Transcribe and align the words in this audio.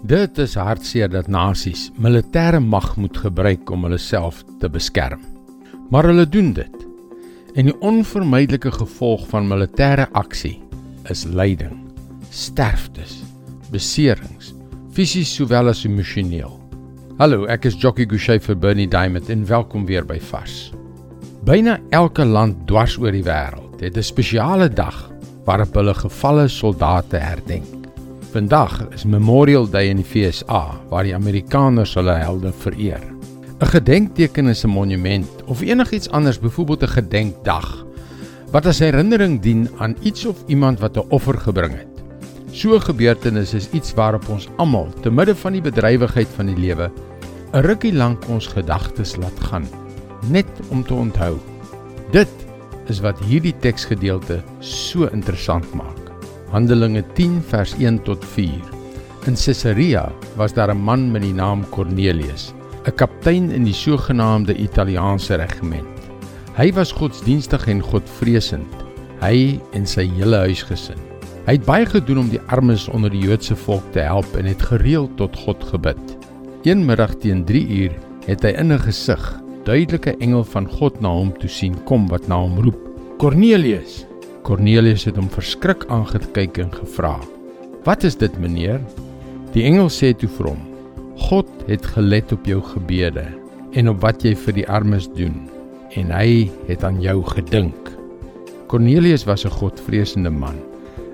Dit 0.00 0.38
is 0.40 0.54
hartseer 0.56 1.10
dat 1.12 1.26
nasies 1.28 1.90
militêre 2.00 2.56
mag 2.64 2.94
moet 2.96 3.18
gebruik 3.20 3.68
om 3.70 3.82
hulle 3.84 3.98
self 4.00 4.38
te 4.62 4.68
beskerm. 4.72 5.20
Maar 5.92 6.06
hulle 6.08 6.24
doen 6.24 6.54
dit. 6.56 6.76
En 7.52 7.68
die 7.68 7.74
onvermydelike 7.84 8.70
gevolg 8.72 9.26
van 9.28 9.48
militêre 9.50 10.06
aksie 10.16 10.56
is 11.12 11.26
lyding, 11.28 11.74
sterftes, 12.32 13.18
beserings, 13.68 14.54
fisies 14.96 15.34
sowel 15.36 15.68
as 15.68 15.84
emosioneel. 15.84 16.54
Hallo, 17.20 17.44
ek 17.52 17.68
is 17.68 17.76
Jockey 17.76 18.08
Gouchee 18.08 18.40
vir 18.40 18.56
Bernie 18.56 18.88
Diamond 18.88 19.28
en 19.28 19.44
welkom 19.44 19.84
weer 19.90 20.06
by 20.08 20.16
Vars. 20.30 20.70
Byna 21.44 21.76
elke 21.92 22.24
land 22.24 22.64
dwars 22.70 22.96
oor 22.96 23.12
die 23.12 23.26
wêreld 23.26 23.84
het 23.84 24.00
'n 24.00 24.02
spesiale 24.02 24.70
dag 24.72 25.10
waarop 25.44 25.74
hulle 25.74 25.94
gevalle 25.94 26.48
soldate 26.48 27.20
herdenk. 27.20 27.79
Vandag 28.30 28.84
is 28.94 29.02
Memorial 29.04 29.64
Day 29.66 29.88
in 29.90 29.98
die 29.98 30.06
FSA 30.06 30.76
waar 30.86 31.02
die 31.02 31.16
Amerikaners 31.16 31.96
hulle 31.98 32.14
helde 32.14 32.52
vereer. 32.54 33.02
'n 33.58 33.66
Gedenkteken 33.66 34.46
is 34.46 34.62
'n 34.64 34.70
monument 34.70 35.42
of 35.46 35.60
enigiets 35.60 36.10
anders, 36.10 36.38
byvoorbeeld 36.38 36.82
'n 36.82 36.94
gedenkdag 36.94 37.86
wat 38.52 38.66
as 38.66 38.78
herinnering 38.78 39.40
dien 39.40 39.68
aan 39.78 39.96
iets 40.02 40.26
of 40.26 40.36
iemand 40.46 40.78
wat 40.80 40.96
'n 40.96 41.10
offer 41.10 41.38
gebring 41.38 41.74
het. 41.74 41.94
So 42.52 42.74
'n 42.74 42.80
gebeurtenis 42.80 43.54
is 43.54 43.70
iets 43.70 43.94
waarop 43.94 44.28
ons 44.28 44.48
almal 44.56 44.88
te 45.02 45.10
midde 45.10 45.34
van 45.34 45.52
die 45.52 45.62
bedrywigheid 45.62 46.28
van 46.36 46.46
die 46.46 46.58
lewe 46.58 46.90
'n 47.52 47.60
rukkie 47.60 47.92
lank 47.92 48.28
ons 48.28 48.46
gedagtes 48.46 49.16
laat 49.16 49.40
gaan, 49.40 49.66
net 50.30 50.50
om 50.68 50.84
te 50.84 50.94
onthou. 50.94 51.36
Dit 52.12 52.30
is 52.86 53.00
wat 53.00 53.18
hierdie 53.18 53.56
teksgedeelte 53.58 54.42
so 54.60 55.08
interessant 55.12 55.74
maak. 55.74 55.99
Handelinge 56.50 57.04
10 57.14 57.42
vers 57.46 57.76
1 57.78 58.02
tot 58.02 58.24
4. 58.24 58.50
In 59.30 59.36
Caesarea 59.38 60.08
was 60.36 60.52
daar 60.52 60.74
'n 60.74 60.82
man 60.82 61.10
met 61.10 61.22
die 61.22 61.34
naam 61.34 61.68
Cornelius, 61.68 62.52
'n 62.86 62.94
kaptein 62.94 63.50
in 63.50 63.64
die 63.64 63.74
sogenaamde 63.74 64.56
Italiaanse 64.56 65.34
regiment. 65.34 65.86
Hy 66.56 66.72
was 66.72 66.92
godsdienstig 66.92 67.66
en 67.66 67.82
godvreesend, 67.82 68.74
hy 69.20 69.60
en 69.72 69.86
sy 69.86 70.10
hele 70.16 70.36
huisgesin. 70.36 70.98
Hy 71.46 71.52
het 71.52 71.64
baie 71.64 71.86
gedoen 71.86 72.18
om 72.18 72.28
die 72.28 72.42
armes 72.46 72.88
onder 72.88 73.10
die 73.10 73.22
Joodse 73.22 73.56
volk 73.56 73.92
te 73.92 74.00
help 74.00 74.36
en 74.36 74.44
het 74.44 74.62
gereeld 74.62 75.16
tot 75.16 75.36
God 75.36 75.64
gebid. 75.64 76.18
Een 76.62 76.84
middag 76.84 77.14
teen 77.14 77.44
3 77.44 77.68
uur 77.68 77.92
het 78.26 78.42
hy 78.42 78.50
in 78.58 78.72
'n 78.72 78.78
gesig 78.78 79.40
duidelike 79.64 80.16
engel 80.18 80.44
van 80.44 80.68
God 80.68 81.00
na 81.00 81.08
hom 81.08 81.32
toe 81.38 81.48
sien 81.48 81.84
kom 81.84 82.08
wat 82.08 82.28
na 82.28 82.40
hom 82.40 82.58
roep: 82.58 82.80
"Cornelius!" 83.18 84.09
Cornelius 84.42 85.04
het 85.04 85.18
hom 85.20 85.28
verskrik 85.28 85.84
aangekyk 85.92 86.58
en 86.62 86.72
gevra: 86.72 87.18
"Wat 87.84 88.04
is 88.04 88.16
dit, 88.16 88.38
meneer?" 88.40 88.80
Die 89.52 89.64
engel 89.64 89.90
sê 89.92 90.14
toe 90.16 90.28
vir 90.28 90.46
hom: 90.46 90.62
"God 91.16 91.48
het 91.66 91.86
gelet 91.86 92.32
op 92.32 92.46
jou 92.46 92.60
gebede 92.62 93.26
en 93.72 93.88
op 93.88 94.00
wat 94.00 94.24
jy 94.24 94.34
vir 94.34 94.52
die 94.52 94.68
armes 94.68 95.08
doen, 95.14 95.48
en 95.94 96.10
hy 96.10 96.50
het 96.68 96.84
aan 96.84 97.00
jou 97.02 97.22
gedink." 97.22 97.92
Cornelius 98.66 99.24
was 99.24 99.44
'n 99.44 99.50
godvreesende 99.50 100.30
man, 100.30 100.56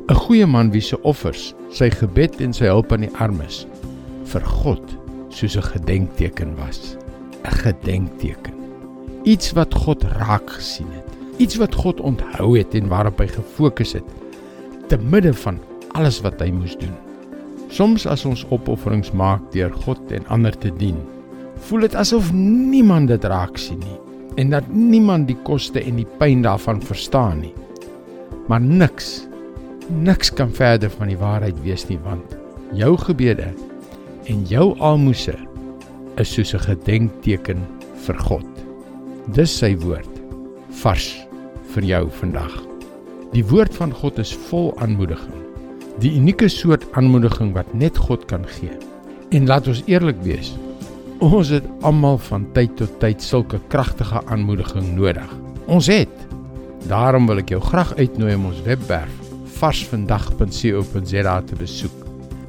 'n 0.09 0.15
goeie 0.15 0.47
man 0.47 0.71
wie 0.71 0.81
se 0.81 1.03
offers, 1.03 1.55
sy 1.71 1.91
gebed 1.91 2.41
en 2.41 2.53
sy 2.53 2.67
hulp 2.67 2.93
aan 2.93 3.01
die 3.01 3.17
armes 3.19 3.67
vir 4.25 4.41
God 4.41 4.83
soos 5.29 5.57
'n 5.57 5.63
gedenkteken 5.63 6.57
was. 6.57 6.97
'n 7.45 7.51
Gedenkteken. 7.51 8.55
Iets 9.25 9.53
wat 9.53 9.75
God 9.75 10.03
raak 10.03 10.51
gesien 10.51 10.91
het 10.93 11.26
iets 11.43 11.59
wat 11.61 11.75
God 11.75 12.01
onthou 12.01 12.55
het 12.57 12.75
en 12.75 12.89
waarop 12.89 13.21
hy 13.21 13.27
gefokus 13.29 13.97
het 13.99 14.15
te 14.89 14.99
midde 14.99 15.35
van 15.35 15.59
alles 15.99 16.21
wat 16.25 16.41
hy 16.41 16.51
moes 16.55 16.77
doen. 16.79 16.95
Soms 17.73 18.07
as 18.07 18.25
ons 18.29 18.45
opofferings 18.55 19.11
maak 19.17 19.43
deur 19.53 19.73
God 19.85 20.13
en 20.15 20.27
ander 20.33 20.55
te 20.55 20.71
dien, 20.79 20.99
voel 21.67 21.87
dit 21.89 21.97
asof 21.99 22.31
niemand 22.33 23.11
dit 23.11 23.25
raak 23.25 23.59
sien 23.59 23.81
nie 23.83 24.01
en 24.37 24.51
dat 24.53 24.67
niemand 24.69 25.31
die 25.31 25.39
koste 25.49 25.81
en 25.81 25.97
die 25.97 26.09
pyn 26.21 26.43
daarvan 26.45 26.83
verstaan 26.85 27.41
nie. 27.41 27.55
Maar 28.49 28.61
niks 28.61 29.27
niks 29.89 30.33
kan 30.35 30.51
verder 30.51 30.91
van 30.91 31.09
die 31.09 31.19
waarheid 31.19 31.59
wees 31.63 31.87
nie 31.89 31.99
want 32.05 32.37
jou 32.75 32.97
gebede 32.99 33.53
en 34.27 34.43
jou 34.51 34.73
almoses 34.83 35.41
is 36.17 36.33
soos 36.33 36.55
'n 36.55 36.65
gedenkteken 36.65 37.61
vir 38.07 38.19
God. 38.19 38.49
Dis 39.33 39.59
sy 39.59 39.77
woord 39.77 40.11
vars 40.71 41.26
vir 41.77 41.85
jou 41.85 42.07
vandag. 42.21 42.53
Die 43.35 43.45
woord 43.45 43.75
van 43.77 43.93
God 43.93 44.21
is 44.23 44.33
vol 44.49 44.71
aanmoediging. 44.81 45.43
Die 46.01 46.15
unieke 46.17 46.49
soort 46.53 46.87
aanmoediging 46.97 47.53
wat 47.57 47.73
net 47.77 47.99
God 48.01 48.25
kan 48.31 48.47
gee. 48.57 48.73
En 49.37 49.49
laat 49.49 49.69
ons 49.69 49.83
eerlik 49.91 50.19
wees. 50.25 50.55
Ons 51.25 51.53
het 51.53 51.67
almal 51.85 52.19
van 52.29 52.47
tyd 52.57 52.77
tot 52.81 52.93
tyd 53.01 53.23
sulke 53.25 53.61
kragtige 53.73 54.23
aanmoediging 54.33 54.95
nodig. 54.97 55.29
Ons 55.67 55.91
het. 55.93 56.13
Daarom 56.89 57.29
wil 57.29 57.43
ek 57.43 57.53
jou 57.53 57.61
graag 57.65 57.95
uitnooi 57.99 58.35
om 58.37 58.51
ons 58.53 58.65
webwerf 58.65 59.23
varsvandag.co.za 59.57 61.37
te 61.49 61.57
besoek. 61.57 62.03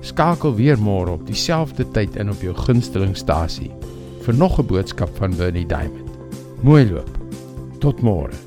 Skakel 0.04 0.56
weer 0.56 0.80
môre 0.80 1.16
op 1.16 1.24
dieselfde 1.28 1.88
tyd 1.96 2.20
in 2.20 2.32
op 2.32 2.44
jou 2.44 2.56
gunstelingstasie 2.68 3.72
vir 4.28 4.36
nog 4.36 4.59
'n 4.59 4.68
boodskap 4.68 5.09
van 5.18 5.36
Bernie 5.36 5.66
Diamond. 5.66 6.12
Mooi 6.62 6.84
loop. 6.92 7.09
Tot 7.80 8.02
môre. 8.02 8.47